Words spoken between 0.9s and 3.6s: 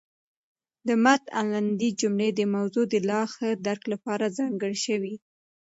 مط الندې جملې د موضوع د لاښه